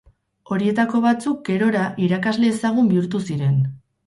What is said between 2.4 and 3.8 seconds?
ezagun bihurtu ziren.